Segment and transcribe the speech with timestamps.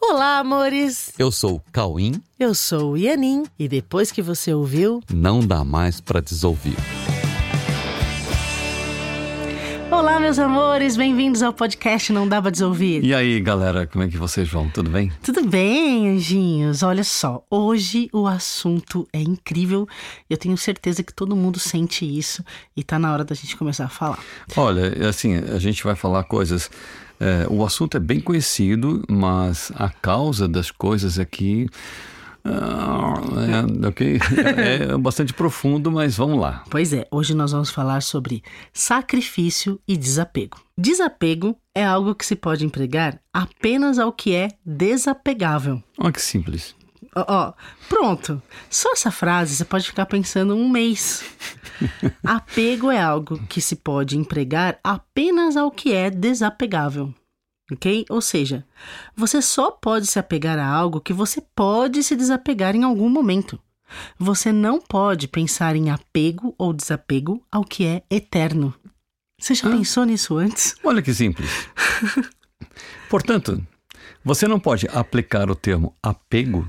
[0.00, 1.12] Olá, amores!
[1.18, 2.22] Eu sou o Cauim.
[2.38, 6.76] Eu sou o Ianin e depois que você ouviu, não dá mais para desouvir.
[9.90, 13.04] Olá, meus amores, bem-vindos ao podcast Não Dá Pra Desouvir.
[13.04, 14.68] E aí, galera, como é que vocês vão?
[14.70, 15.10] Tudo bem?
[15.22, 16.82] Tudo bem, anjinhos?
[16.82, 19.88] Olha só, hoje o assunto é incrível.
[20.30, 22.44] Eu tenho certeza que todo mundo sente isso
[22.76, 24.20] e tá na hora da gente começar a falar.
[24.56, 26.70] Olha, assim, a gente vai falar coisas
[27.20, 31.68] é, o assunto é bem conhecido, mas a causa das coisas aqui.
[32.44, 34.18] É, ok?
[34.56, 36.64] É, é bastante profundo, mas vamos lá.
[36.70, 38.42] Pois é, hoje nós vamos falar sobre
[38.72, 40.58] sacrifício e desapego.
[40.76, 45.82] Desapego é algo que se pode empregar apenas ao que é desapegável.
[45.98, 46.77] Olha que simples.
[47.26, 47.52] Ó,
[47.88, 48.42] pronto.
[48.68, 51.24] Só essa frase você pode ficar pensando um mês.
[52.24, 57.14] Apego é algo que se pode empregar apenas ao que é desapegável.
[57.70, 58.06] Ok?
[58.08, 58.66] Ou seja,
[59.14, 63.60] você só pode se apegar a algo que você pode se desapegar em algum momento.
[64.18, 68.74] Você não pode pensar em apego ou desapego ao que é eterno.
[69.40, 70.74] Você já ah, pensou nisso antes?
[70.82, 71.68] Olha que simples.
[73.08, 73.64] Portanto,
[74.24, 76.66] você não pode aplicar o termo apego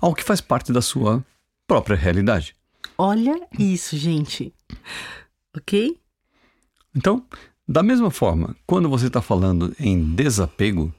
[0.00, 1.24] ao que faz parte da sua
[1.66, 2.56] própria realidade.
[2.96, 4.52] Olha isso, gente.
[5.56, 5.98] Ok?
[6.94, 7.24] Então,
[7.66, 10.92] da mesma forma, quando você está falando em desapego,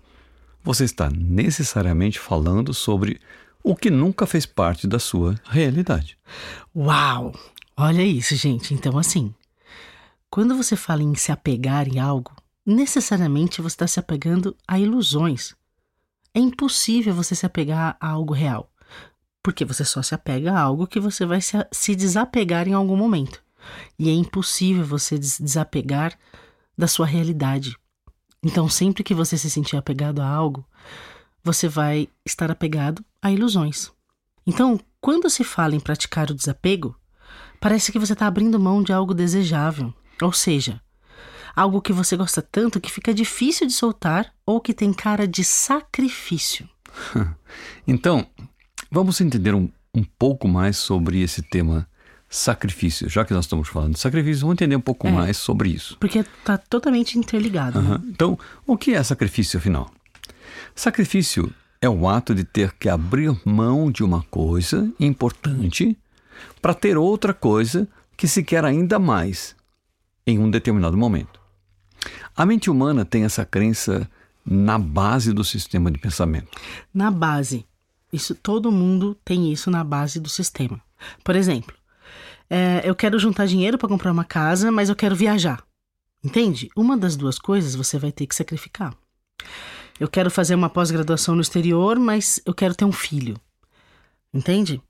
[0.63, 3.19] você está necessariamente falando sobre
[3.63, 6.17] o que nunca fez parte da sua realidade.
[6.75, 7.33] Uau!
[7.75, 8.73] Olha isso, gente.
[8.73, 9.33] Então, assim,
[10.29, 12.31] quando você fala em se apegar em algo,
[12.66, 15.53] necessariamente você está se apegando a ilusões.
[16.33, 18.70] É impossível você se apegar a algo real.
[19.44, 22.95] Porque você só se apega a algo que você vai se, se desapegar em algum
[22.95, 23.44] momento.
[23.97, 26.17] E é impossível você desapegar
[26.78, 27.75] da sua realidade.
[28.44, 30.66] Então, sempre que você se sentir apegado a algo,
[31.44, 33.92] você vai estar apegado a ilusões.
[34.45, 36.95] Então, quando se fala em praticar o desapego,
[37.59, 40.81] parece que você está abrindo mão de algo desejável, ou seja,
[41.56, 45.44] algo que você gosta tanto que fica difícil de soltar ou que tem cara de
[45.44, 46.68] sacrifício.
[47.88, 48.28] então,
[48.90, 51.88] Vamos entender um, um pouco mais sobre esse tema
[52.30, 53.09] sacrifício.
[53.09, 55.97] Já que nós estamos falando de sacrifício, vamos entender um pouco é, mais sobre isso.
[56.00, 57.80] Porque está totalmente interligado.
[57.80, 57.90] Uhum.
[57.90, 58.02] Né?
[58.08, 59.91] Então, o que é sacrifício, afinal?
[60.74, 65.97] Sacrifício é o ato de ter que abrir mão de uma coisa importante
[66.62, 69.56] para ter outra coisa que se quer ainda mais
[70.25, 71.41] em um determinado momento.
[72.36, 74.09] A mente humana tem essa crença
[74.46, 76.50] na base do sistema de pensamento.
[76.94, 77.66] Na base.
[78.11, 80.81] Isso todo mundo tem isso na base do sistema.
[81.23, 81.75] Por exemplo,
[82.49, 85.63] é, eu quero juntar dinheiro para comprar uma casa, mas eu quero viajar.
[86.23, 86.69] Entende?
[86.75, 88.94] Uma das duas coisas você vai ter que sacrificar.
[89.99, 93.39] Eu quero fazer uma pós-graduação no exterior, mas eu quero ter um filho.
[94.33, 94.81] Entende?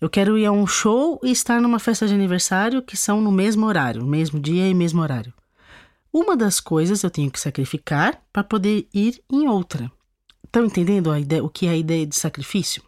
[0.00, 3.32] Eu quero ir a um show e estar numa festa de aniversário que são no
[3.32, 5.32] mesmo horário, mesmo dia e mesmo horário.
[6.12, 9.90] Uma das coisas eu tenho que sacrificar para poder ir em outra.
[10.50, 12.82] Estão entendendo a ideia, o que é a ideia de sacrifício?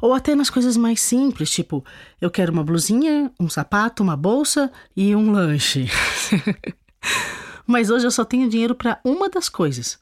[0.00, 1.84] Ou até nas coisas mais simples, tipo,
[2.20, 5.88] eu quero uma blusinha, um sapato, uma bolsa e um lanche.
[7.64, 9.96] Mas hoje eu só tenho dinheiro para uma das coisas.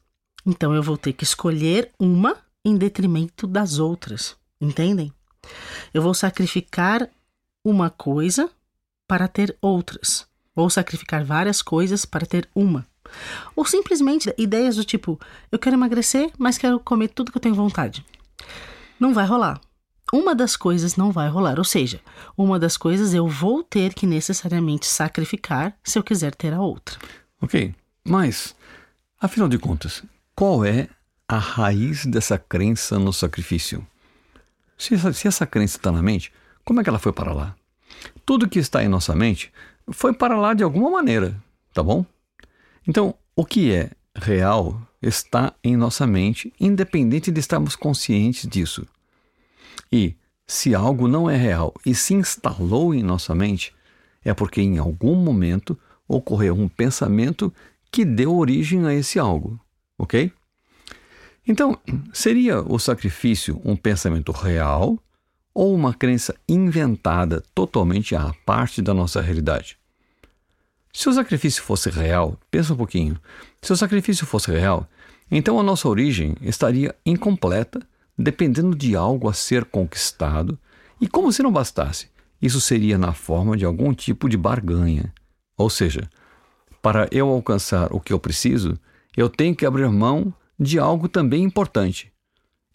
[0.46, 4.34] Então eu vou ter que escolher uma em detrimento das outras.
[4.58, 5.12] Entendem?
[5.92, 7.06] Eu vou sacrificar
[7.62, 8.48] uma coisa
[9.06, 10.26] para ter outras.
[10.56, 12.90] Ou sacrificar várias coisas para ter uma.
[13.54, 15.18] Ou simplesmente ideias do tipo:
[15.50, 18.04] eu quero emagrecer, mas quero comer tudo que eu tenho vontade.
[18.98, 19.60] Não vai rolar.
[20.12, 21.98] Uma das coisas não vai rolar, ou seja,
[22.36, 26.98] uma das coisas eu vou ter que necessariamente sacrificar se eu quiser ter a outra.
[27.40, 27.74] Ok,
[28.04, 28.54] mas,
[29.18, 30.02] afinal de contas,
[30.34, 30.88] qual é
[31.26, 33.86] a raiz dessa crença no sacrifício?
[34.76, 36.30] Se essa, se essa crença está na mente,
[36.62, 37.56] como é que ela foi para lá?
[38.26, 39.50] Tudo que está em nossa mente
[39.90, 41.34] foi para lá de alguma maneira,
[41.72, 42.04] tá bom?
[42.86, 48.86] Então, o que é real está em nossa mente, independente de estarmos conscientes disso.
[49.90, 53.74] E se algo não é real e se instalou em nossa mente,
[54.24, 57.52] é porque em algum momento ocorreu um pensamento
[57.90, 59.60] que deu origem a esse algo,
[59.98, 60.32] ok?
[61.46, 61.76] Então,
[62.12, 64.98] seria o sacrifício um pensamento real
[65.52, 69.76] ou uma crença inventada totalmente à parte da nossa realidade?
[70.92, 73.18] Se o sacrifício fosse real, pensa um pouquinho.
[73.62, 74.86] Se o sacrifício fosse real,
[75.30, 77.80] então a nossa origem estaria incompleta,
[78.16, 80.58] dependendo de algo a ser conquistado,
[81.00, 82.08] e como se não bastasse,
[82.40, 85.12] isso seria na forma de algum tipo de barganha.
[85.56, 86.10] Ou seja,
[86.82, 88.78] para eu alcançar o que eu preciso,
[89.16, 92.12] eu tenho que abrir mão de algo também importante.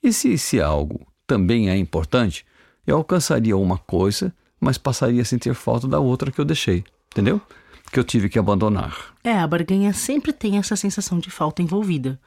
[0.01, 2.45] E se esse algo também é importante,
[2.85, 7.41] eu alcançaria uma coisa, mas passaria a sentir falta da outra que eu deixei, entendeu?
[7.91, 9.15] Que eu tive que abandonar.
[9.23, 12.19] É, a barganha sempre tem essa sensação de falta envolvida.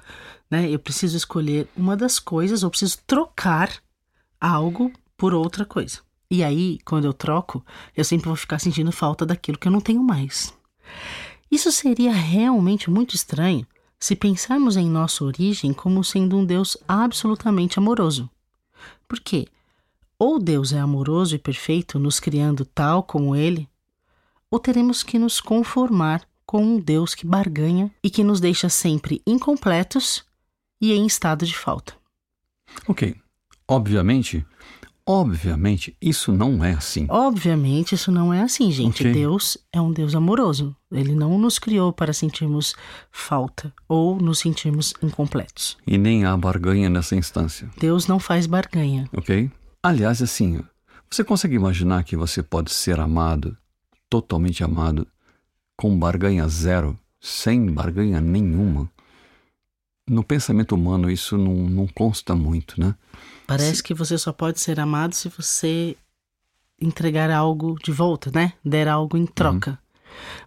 [0.51, 0.71] Né?
[0.71, 3.71] Eu preciso escolher uma das coisas, ou preciso trocar
[4.41, 5.99] algo por outra coisa.
[6.31, 7.65] E aí, quando eu troco,
[7.97, 10.55] eu sempre vou ficar sentindo falta daquilo que eu não tenho mais.
[11.51, 13.67] Isso seria realmente muito estranho
[13.99, 18.31] se pensarmos em nossa origem como sendo um Deus absolutamente amoroso.
[19.07, 19.47] Por quê?
[20.19, 23.69] Ou Deus é amoroso e perfeito, nos criando tal como Ele,
[24.50, 29.23] ou teremos que nos conformar com um Deus que barganha e que nos deixa sempre
[29.26, 30.25] incompletos
[30.81, 31.94] e em estado de falta.
[32.88, 33.14] Ok.
[33.69, 34.44] Obviamente,
[35.06, 37.06] obviamente, isso não é assim.
[37.08, 39.02] Obviamente, isso não é assim, gente.
[39.02, 39.12] Ok.
[39.12, 40.75] Deus é um Deus amoroso.
[40.91, 42.75] Ele não nos criou para sentirmos
[43.12, 45.76] falta ou nos sentirmos incompletos.
[45.87, 49.08] E nem há barganha nessa instância, Deus não faz barganha.
[49.17, 49.50] ok?
[49.82, 50.61] Aliás, assim,
[51.08, 53.56] você consegue imaginar que você pode ser amado,
[54.11, 55.07] totalmente amado,
[55.77, 58.91] com barganha zero, sem barganha nenhuma?
[60.09, 62.97] No pensamento humano, isso não, não consta muito, né?
[63.47, 65.97] Parece que você só pode ser amado se você
[66.81, 68.55] entregar algo de volta, né?
[68.65, 69.79] Der algo em troca.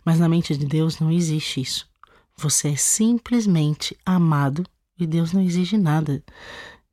[0.03, 1.87] Mas na mente de Deus não existe isso.
[2.35, 4.65] Você é simplesmente amado
[4.99, 6.21] e Deus não exige nada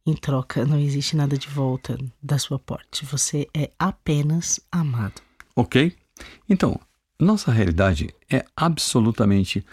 [0.07, 3.05] em troca, não existe nada de volta da sua parte.
[3.07, 5.21] Você é apenas amado.
[5.57, 5.97] Ok?
[6.49, 6.79] Então,
[7.19, 9.65] nossa realidade é absolutamente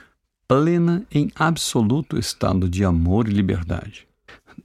[0.47, 4.07] plena em absoluto estado de amor e liberdade.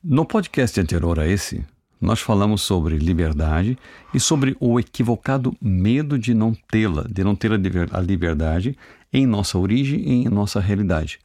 [0.02, 1.64] No podcast anterior a esse,
[2.00, 3.78] nós falamos sobre liberdade
[4.12, 8.76] e sobre o equivocado medo de não tê-la, de não ter a liber- a liberdade
[9.12, 11.20] em nossa origem e em nossa realidade,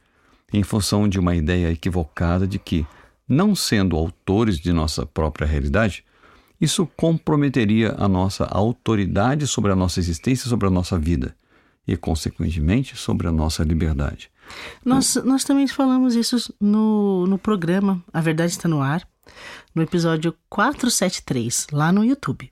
[0.52, 2.86] em função de uma ideia equivocada de que,
[3.28, 6.04] não sendo autores de nossa própria realidade,
[6.60, 11.34] isso comprometeria a nossa autoridade sobre a nossa existência, sobre a nossa vida
[11.86, 14.30] e, consequentemente, sobre a nossa liberdade.
[14.84, 19.06] Nós, nós também falamos isso no, no programa A Verdade Está no Ar,
[19.74, 22.48] no episódio 473, lá no YouTube.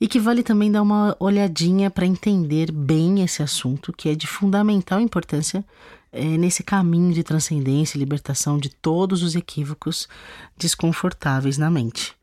[0.00, 4.26] E que vale também dar uma olhadinha para entender bem esse assunto, que é de
[4.26, 5.64] fundamental importância
[6.12, 10.08] eh, nesse caminho de transcendência e libertação de todos os equívocos
[10.56, 12.17] desconfortáveis na mente.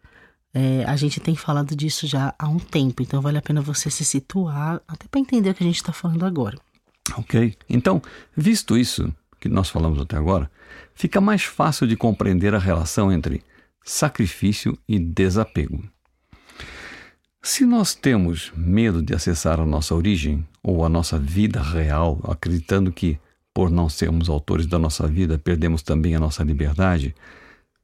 [0.57, 3.91] Eh, a gente tem falado disso já há um tempo, então vale a pena você
[3.91, 6.57] se situar, até para entender o que a gente está falando agora.
[7.17, 7.57] Ok?
[7.69, 8.01] Então,
[8.35, 10.49] visto isso que nós falamos até agora,
[10.93, 13.43] fica mais fácil de compreender a relação entre
[13.83, 15.83] sacrifício e desapego.
[17.43, 22.93] Se nós temos medo de acessar a nossa origem ou a nossa vida real, acreditando
[22.93, 23.19] que,
[23.53, 27.13] por não sermos autores da nossa vida, perdemos também a nossa liberdade,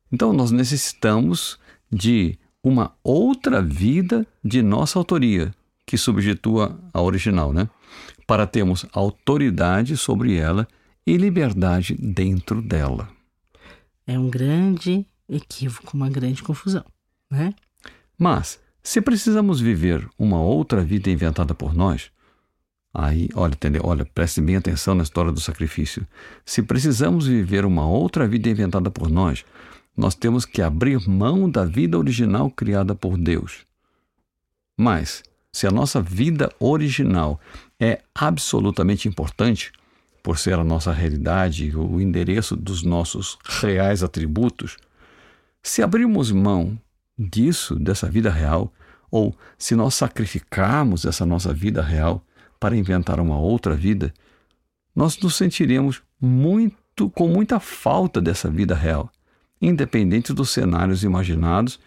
[0.09, 1.59] então nós necessitamos
[1.91, 5.53] de uma outra vida de nossa autoria,
[5.85, 7.69] que substitua a original, né?
[8.27, 10.67] Para termos autoridade sobre ela
[11.05, 13.09] e liberdade dentro dela.
[14.05, 16.85] É um grande equívoco, uma grande confusão,
[17.29, 17.53] né?
[18.17, 22.11] Mas, se precisamos viver uma outra vida inventada por nós,
[22.93, 23.81] aí, olha, entendeu?
[23.85, 26.05] Olha, preste bem atenção na história do sacrifício.
[26.45, 29.43] Se precisamos viver uma outra vida inventada por nós,
[30.01, 33.67] nós temos que abrir mão da vida original criada por Deus.
[34.75, 35.21] Mas,
[35.53, 37.39] se a nossa vida original
[37.79, 39.71] é absolutamente importante,
[40.23, 44.75] por ser a nossa realidade, o endereço dos nossos reais atributos,
[45.61, 46.79] se abrirmos mão
[47.15, 48.73] disso, dessa vida real,
[49.11, 52.25] ou se nós sacrificarmos essa nossa vida real
[52.59, 54.11] para inventar uma outra vida,
[54.95, 59.11] nós nos sentiremos muito com muita falta dessa vida real,
[59.61, 61.79] independente dos cenários imaginados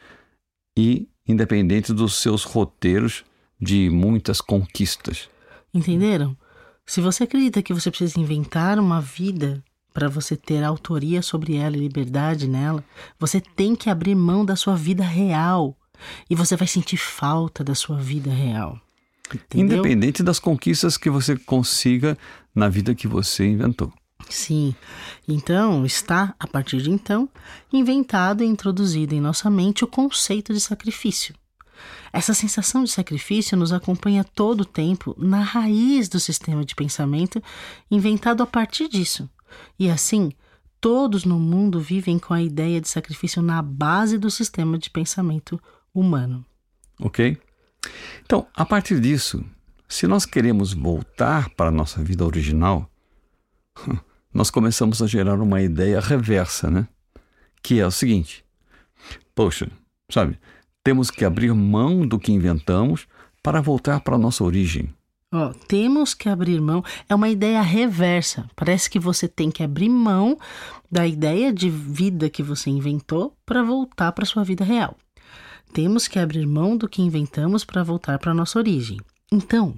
[0.76, 3.24] e independente dos seus roteiros
[3.60, 5.28] de muitas conquistas.
[5.72, 6.36] Entenderam?
[6.86, 11.76] Se você acredita que você precisa inventar uma vida para você ter autoria sobre ela
[11.76, 12.84] e liberdade nela,
[13.18, 15.76] você tem que abrir mão da sua vida real.
[16.28, 18.78] E você vai sentir falta da sua vida real.
[19.32, 19.78] Entendeu?
[19.78, 22.18] Independente das conquistas que você consiga
[22.54, 23.92] na vida que você inventou.
[24.28, 24.74] Sim.
[25.26, 27.28] Então, está, a partir de então,
[27.72, 31.34] inventado e introduzido em nossa mente o conceito de sacrifício.
[32.12, 37.42] Essa sensação de sacrifício nos acompanha todo o tempo na raiz do sistema de pensamento
[37.90, 39.28] inventado a partir disso.
[39.78, 40.32] E assim,
[40.80, 45.60] todos no mundo vivem com a ideia de sacrifício na base do sistema de pensamento
[45.92, 46.44] humano.
[47.00, 47.36] Ok?
[48.24, 49.44] Então, a partir disso,
[49.88, 52.90] se nós queremos voltar para a nossa vida original,
[54.34, 56.88] nós começamos a gerar uma ideia reversa, né?
[57.64, 58.44] que é o seguinte:
[59.34, 59.68] poxa,
[60.10, 60.38] sabe,
[60.84, 63.08] temos que abrir mão do que inventamos
[63.42, 64.94] para voltar para a nossa origem.
[65.32, 66.84] Ó, temos que abrir mão.
[67.08, 68.48] É uma ideia reversa.
[68.54, 70.38] Parece que você tem que abrir mão
[70.88, 74.96] da ideia de vida que você inventou para voltar para sua vida real.
[75.72, 79.00] Temos que abrir mão do que inventamos para voltar para nossa origem.
[79.32, 79.74] Então,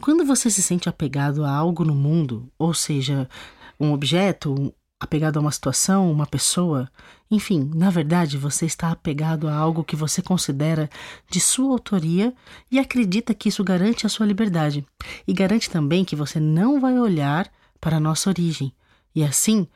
[0.00, 3.28] quando você se sente apegado a algo no mundo, ou seja,
[3.78, 6.90] um objeto, apegado a uma situação, uma pessoa,
[7.30, 10.88] enfim, na verdade você está apegado a algo que você considera
[11.30, 12.34] de sua autoria
[12.70, 14.84] e acredita que isso garante a sua liberdade.
[15.26, 17.50] E garante também que você não vai olhar
[17.80, 18.72] para a nossa origem.
[19.14, 19.68] E assim,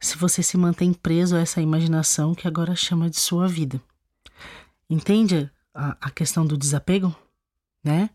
[0.00, 3.80] se você se mantém preso a essa imaginação que agora chama de sua vida.
[4.88, 7.14] Entende a, a questão do desapego?
[7.82, 8.10] Né?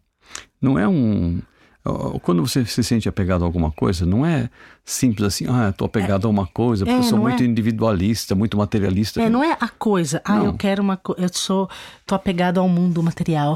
[0.62, 1.42] Não é um
[2.22, 4.50] quando você se sente apegado a alguma coisa, não é
[4.84, 7.46] simples assim, ah, estou apegado é, a uma coisa, porque é, eu sou muito é,
[7.46, 9.22] individualista, muito materialista.
[9.22, 11.70] É, não é a coisa, ah, eu quero uma coisa, eu sou,
[12.06, 13.56] tô apegado ao mundo material,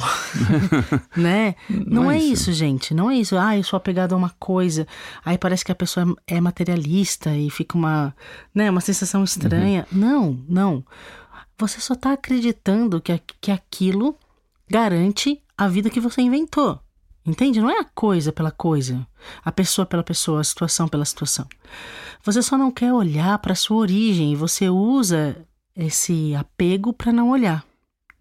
[1.17, 1.55] né?
[1.69, 2.49] Não, não é, isso.
[2.49, 2.53] isso.
[2.53, 4.87] gente, não é isso, ah, eu sou apegado a uma coisa,
[5.25, 8.15] aí parece que a pessoa é materialista e fica uma,
[8.53, 9.87] né, uma sensação estranha.
[9.91, 9.99] Uhum.
[9.99, 10.85] Não, não.
[11.57, 14.15] Você só está acreditando que, que aquilo
[14.69, 16.79] garante a vida que você inventou.
[17.25, 17.61] Entende?
[17.61, 19.07] Não é a coisa pela coisa,
[19.43, 21.47] a pessoa pela pessoa, a situação pela situação.
[22.23, 25.37] Você só não quer olhar para sua origem e você usa
[25.75, 27.65] esse apego para não olhar.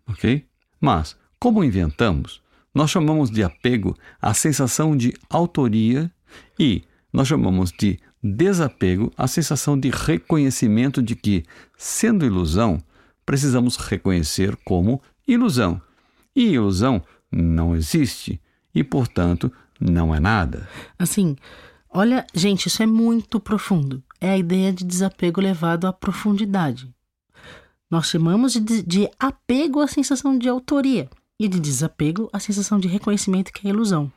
[0.08, 0.46] Ok?
[0.80, 2.40] Mas, como inventamos,
[2.74, 6.10] nós chamamos de apego a sensação de autoria
[6.58, 11.44] e nós chamamos de desapego a sensação de reconhecimento de que,
[11.76, 12.78] sendo ilusão,
[13.26, 15.80] precisamos reconhecer como ilusão.
[16.34, 18.40] E ilusão não existe
[18.74, 20.68] e, portanto, não é nada.
[20.98, 21.36] Assim,
[21.90, 24.02] olha, gente, isso é muito profundo.
[24.20, 26.92] É a ideia de desapego levado à profundidade.
[27.90, 32.88] Nós chamamos de, de apego à sensação de autoria e de desapego à sensação de
[32.88, 34.10] reconhecimento que é ilusão.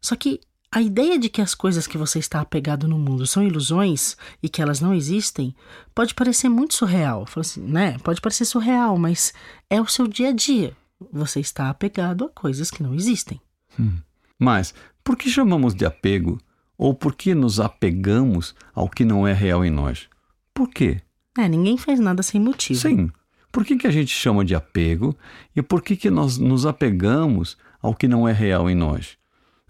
[0.00, 0.40] Só que
[0.72, 4.48] a ideia de que as coisas que você está apegado no mundo são ilusões e
[4.48, 5.54] que elas não existem
[5.94, 7.26] pode parecer muito surreal.
[7.36, 7.98] Assim, né?
[7.98, 9.34] Pode parecer surreal, mas
[9.68, 10.76] é o seu dia a dia.
[11.12, 13.40] Você está apegado a coisas que não existem.
[13.80, 13.98] Hum.
[14.38, 16.38] Mas por que chamamos de apego?
[16.76, 20.08] Ou por que nos apegamos ao que não é real em nós?
[20.54, 21.02] Por quê?
[21.38, 22.80] É, ninguém faz nada sem motivo.
[22.80, 23.10] Sim.
[23.52, 25.16] Por que, que a gente chama de apego
[25.54, 29.18] e por que, que nós nos apegamos ao que não é real em nós?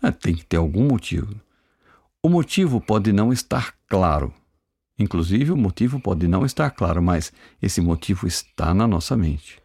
[0.03, 1.35] É, tem que ter algum motivo.
[2.23, 4.33] O motivo pode não estar claro.
[4.99, 9.59] Inclusive, o motivo pode não estar claro, mas esse motivo está na nossa mente.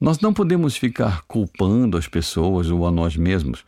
[0.00, 3.64] Nós não podemos ficar culpando as pessoas ou a nós mesmos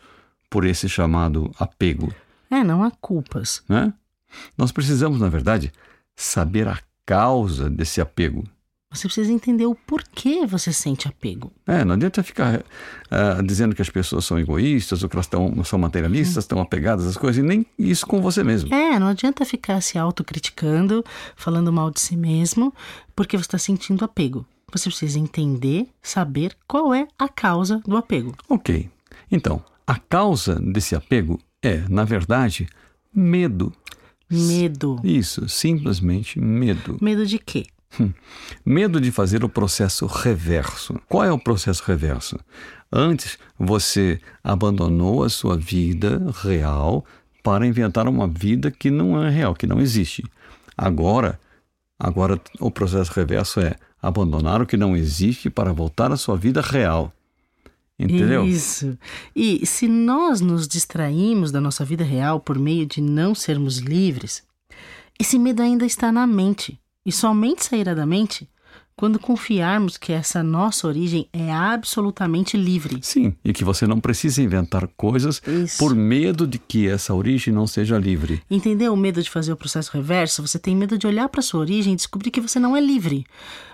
[0.49, 2.15] por esse chamado apego.
[2.51, 3.63] É, não há culpas.
[3.69, 3.93] Né?
[4.57, 5.73] Nós precisamos, na verdade,
[6.15, 8.45] saber a causa desse apego.
[8.93, 11.53] Você precisa entender o porquê você sente apego.
[11.65, 15.63] É, não adianta ficar uh, dizendo que as pessoas são egoístas ou que elas tão,
[15.63, 18.75] são materialistas, estão apegadas às coisas, e nem isso com você mesmo.
[18.75, 21.05] É, não adianta ficar se autocriticando,
[21.37, 22.75] falando mal de si mesmo,
[23.15, 24.45] porque você está sentindo apego.
[24.73, 28.35] Você precisa entender, saber qual é a causa do apego.
[28.49, 28.89] Ok.
[29.31, 32.69] Então, a causa desse apego é, na verdade,
[33.15, 33.73] medo.
[34.31, 35.01] Medo.
[35.03, 36.97] Isso, simplesmente medo.
[37.01, 37.67] Medo de quê?
[37.99, 38.13] Hum.
[38.65, 41.01] Medo de fazer o processo reverso.
[41.09, 42.39] Qual é o processo reverso?
[42.93, 47.05] Antes, você abandonou a sua vida real
[47.43, 50.25] para inventar uma vida que não é real, que não existe.
[50.77, 51.39] Agora,
[51.99, 56.61] agora o processo reverso é abandonar o que não existe para voltar à sua vida
[56.61, 57.13] real.
[57.99, 58.47] Entendeu?
[58.47, 58.99] Isso.
[59.37, 64.43] E se nós nos distraímos da nossa vida real por meio de não sermos livres,
[65.19, 68.49] esse medo ainda está na mente e somente sairá da mente
[69.01, 72.99] quando confiarmos que essa nossa origem é absolutamente livre.
[73.01, 75.79] Sim, e que você não precisa inventar coisas Isso.
[75.79, 78.43] por medo de que essa origem não seja livre.
[78.51, 80.47] Entendeu o medo de fazer o processo reverso?
[80.47, 83.25] Você tem medo de olhar para sua origem e descobrir que você não é livre.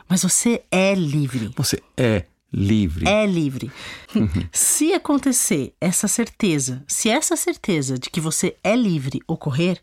[0.08, 1.50] Mas você é livre.
[1.56, 3.08] Você é livre.
[3.08, 3.72] É livre.
[4.52, 9.80] se acontecer essa certeza, se essa certeza de que você é livre ocorrer,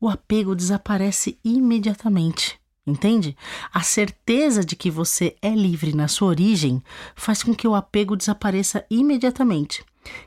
[0.00, 2.60] o apego desaparece imediatamente.
[2.86, 3.36] Entende?
[3.72, 6.82] A certeza de que você é livre na sua origem
[7.14, 9.84] faz com que o apego desapareça imediatamente.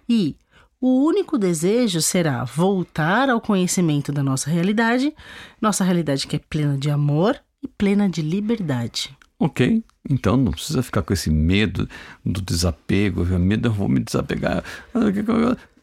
[0.08, 0.38] E
[0.80, 5.14] o único desejo será voltar ao conhecimento da nossa realidade,
[5.62, 9.18] nossa realidade que é plena de amor e plena de liberdade.
[9.38, 11.90] Ok, então não precisa ficar com esse medo
[12.24, 14.64] do desapego, medo eu vou me desapegar.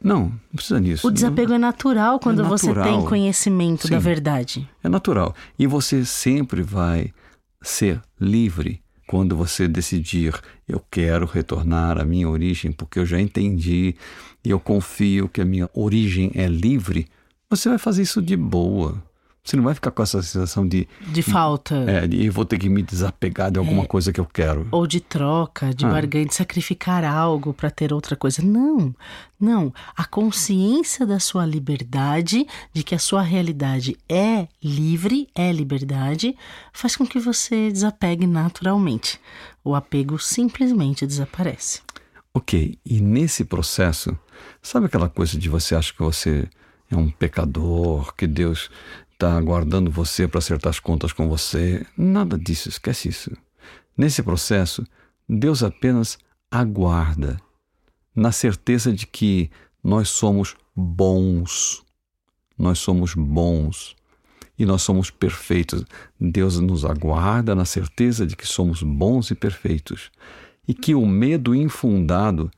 [0.02, 1.06] Não, não precisa disso.
[1.06, 1.56] O desapego não.
[1.56, 2.74] é natural quando é natural.
[2.74, 4.68] você tem conhecimento Sim, da verdade.
[4.82, 5.34] É natural.
[5.58, 7.12] E você sempre vai
[7.62, 10.34] ser livre quando você decidir
[10.66, 13.94] eu quero retornar à minha origem porque eu já entendi
[14.44, 17.06] e eu confio que a minha origem é livre,
[17.48, 19.02] você vai fazer isso de boa.
[19.44, 20.86] Você não vai ficar com essa sensação de.
[21.08, 21.74] De falta.
[21.88, 24.68] É, de eu vou ter que me desapegar de alguma é, coisa que eu quero.
[24.70, 25.88] Ou de troca, de ah.
[25.88, 28.40] barganha, de sacrificar algo para ter outra coisa.
[28.40, 28.94] Não,
[29.40, 29.74] não.
[29.96, 36.36] A consciência da sua liberdade, de que a sua realidade é livre, é liberdade,
[36.72, 39.20] faz com que você desapegue naturalmente.
[39.64, 41.80] O apego simplesmente desaparece.
[42.32, 44.16] Ok, e nesse processo,
[44.62, 46.48] sabe aquela coisa de você acha que você
[46.90, 48.70] é um pecador, que Deus
[49.22, 51.86] está aguardando você para acertar as contas com você.
[51.96, 53.30] Nada disso, esquece isso.
[53.96, 54.84] Nesse processo,
[55.28, 56.18] Deus apenas
[56.50, 57.40] aguarda,
[58.16, 59.48] na certeza de que
[59.82, 61.84] nós somos bons.
[62.58, 63.94] Nós somos bons
[64.58, 65.84] e nós somos perfeitos.
[66.20, 70.10] Deus nos aguarda na certeza de que somos bons e perfeitos
[70.66, 72.50] e que o medo infundado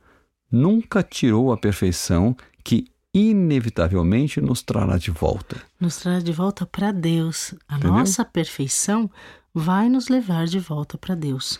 [0.51, 5.55] nunca tirou a perfeição que inevitavelmente nos trará de volta.
[5.79, 7.55] Nos trará de volta para Deus.
[7.65, 7.93] A Entendeu?
[7.93, 9.09] nossa perfeição
[9.53, 11.57] vai nos levar de volta para Deus.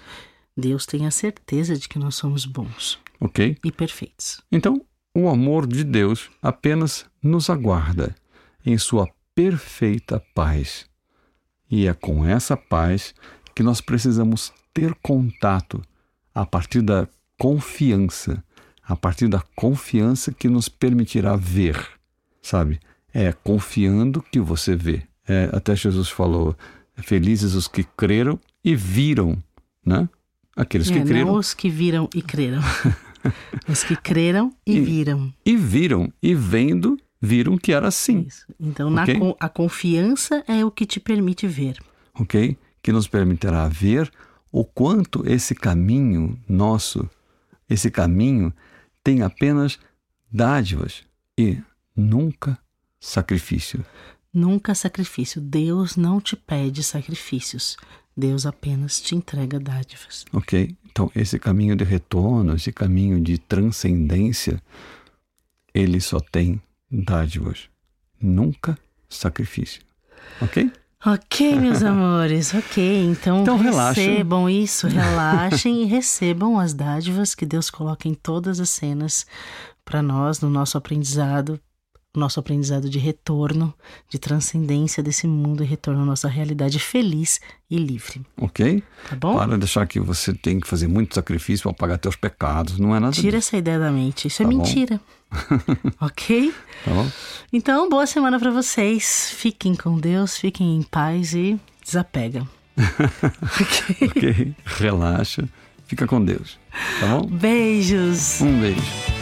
[0.56, 3.00] Deus tem a certeza de que nós somos bons.
[3.22, 3.58] Ok.
[3.64, 4.42] E perfeitos.
[4.52, 4.86] Então,
[5.16, 8.14] o amor de Deus apenas nos aguarda
[8.66, 10.86] em sua perfeita paz.
[11.72, 13.16] E é com essa paz
[13.56, 15.82] que nós precisamos ter contato
[16.34, 17.08] a partir da
[17.38, 18.44] confiança
[18.88, 21.78] a partir da confiança que nos permitirá ver,
[22.42, 22.80] sabe?
[23.14, 25.04] É confiando que você vê.
[25.28, 26.56] É, até Jesus falou:
[26.98, 29.42] felizes os que creram e viram,
[29.86, 30.08] né?
[30.56, 31.28] Aqueles que é, creram.
[31.28, 32.62] Não os que viram e creram.
[33.68, 35.34] os que creram e, e, viram.
[35.46, 38.26] E viram, e vendo, viram que era assim.
[38.28, 38.46] Isso.
[38.60, 39.20] Então, okay?
[39.20, 41.78] na, a confiança é o que te permite ver.
[42.14, 42.58] Ok?
[42.82, 44.12] Que nos permitirá ver
[44.52, 47.10] o quanto esse caminho nosso,
[47.70, 48.54] esse caminho
[49.06, 49.78] tem apenas
[50.32, 51.04] dádivas
[51.38, 51.62] e
[51.96, 52.58] nunca
[53.00, 53.86] sacrifício.
[54.34, 55.40] Nunca sacrifício.
[55.40, 57.78] Deus não te pede sacrifícios.
[58.18, 60.26] Deus apenas te entrega dádivas.
[60.34, 60.76] Ok.
[60.90, 64.60] Então, esse caminho de retorno, esse caminho de transcendência,
[65.72, 67.70] ele só tem dádivas.
[68.20, 68.76] Nunca
[69.08, 69.84] sacrifício.
[70.42, 70.72] Ok?
[71.06, 73.06] Ok, meus amores, ok.
[73.06, 74.64] Então, então recebam relaxa.
[74.64, 79.26] isso, relaxem e recebam as dádivas que Deus coloca em todas as cenas
[79.84, 81.60] para nós, no nosso aprendizado,
[82.16, 83.74] nosso aprendizado de retorno,
[84.10, 87.40] de transcendência desse mundo e retorno à nossa realidade feliz
[87.70, 88.26] e livre.
[88.38, 88.82] Ok?
[89.10, 89.38] Tá bom?
[89.38, 92.80] Para de achar que você tem que fazer muito sacrifício para pagar teus pecados.
[92.80, 93.50] Não é nada Tira disso.
[93.50, 94.28] essa ideia da mente.
[94.28, 95.00] Isso tá é mentira.
[96.00, 96.54] ok?
[96.84, 97.10] Tá bom.
[97.52, 99.32] Então, boa semana para vocês.
[99.36, 102.48] Fiquem com Deus, fiquem em paz e desapegam.
[102.78, 104.08] ok.
[104.10, 104.56] ok.
[104.66, 105.48] Relaxa.
[105.88, 106.58] Fica com Deus.
[107.00, 107.28] Tá bom?
[107.28, 108.42] Beijos.
[108.42, 109.15] Um beijo.